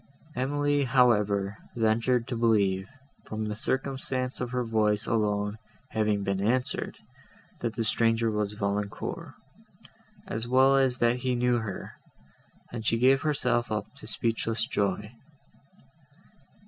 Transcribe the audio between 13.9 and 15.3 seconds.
to speechless joy.